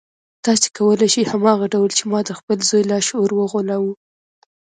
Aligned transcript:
تاسې 0.45 0.67
کولای 0.77 1.09
شئ 1.13 1.23
هماغه 1.31 1.65
ډول 1.73 1.89
چې 1.97 2.03
ما 2.11 2.19
د 2.25 2.29
خپل 2.39 2.57
زوی 2.69 2.83
لاشعور 2.91 3.29
وغولاوه. 3.33 3.93